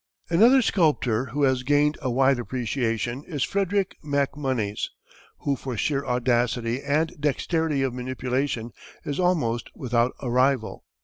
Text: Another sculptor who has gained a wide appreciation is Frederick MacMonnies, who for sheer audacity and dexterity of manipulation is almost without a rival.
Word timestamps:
Another 0.31 0.63
sculptor 0.63 1.25
who 1.27 1.43
has 1.43 1.61
gained 1.61 1.95
a 2.01 2.09
wide 2.09 2.39
appreciation 2.39 3.23
is 3.27 3.43
Frederick 3.43 3.95
MacMonnies, 4.03 4.89
who 5.41 5.55
for 5.55 5.77
sheer 5.77 6.03
audacity 6.03 6.81
and 6.81 7.15
dexterity 7.19 7.83
of 7.83 7.93
manipulation 7.93 8.71
is 9.05 9.19
almost 9.19 9.69
without 9.75 10.13
a 10.19 10.27
rival. 10.31 10.85